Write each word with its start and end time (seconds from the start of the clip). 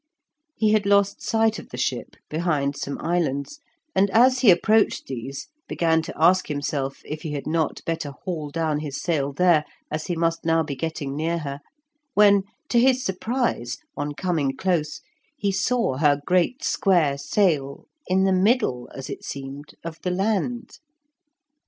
He 0.55 0.71
had 0.71 0.87
lost 0.87 1.21
sight 1.21 1.59
of 1.59 1.69
the 1.69 1.77
ship 1.77 2.15
behind 2.27 2.75
some 2.75 2.97
islands, 3.01 3.59
and 3.93 4.09
as 4.09 4.39
he 4.39 4.49
approached 4.49 5.05
these, 5.05 5.47
began 5.67 6.01
to 6.01 6.13
ask 6.17 6.47
himself 6.47 7.03
if 7.05 7.21
he 7.21 7.33
had 7.33 7.45
not 7.45 7.85
better 7.85 8.11
haul 8.23 8.49
down 8.49 8.79
his 8.79 8.99
sail 8.99 9.31
there, 9.31 9.63
as 9.91 10.07
he 10.07 10.15
must 10.15 10.43
now 10.43 10.63
be 10.63 10.75
getting 10.75 11.15
near 11.15 11.37
her, 11.37 11.59
when 12.15 12.41
to 12.69 12.79
his 12.79 13.05
surprise, 13.05 13.77
on 13.95 14.15
coming 14.15 14.57
close, 14.57 15.01
he 15.37 15.51
saw 15.51 15.97
her 15.97 16.19
great 16.25 16.63
square 16.63 17.15
sail 17.15 17.85
in 18.07 18.23
the 18.23 18.33
middle, 18.33 18.89
as 18.95 19.07
it 19.07 19.23
seemed, 19.23 19.75
of 19.85 20.01
the 20.01 20.09
land. 20.09 20.79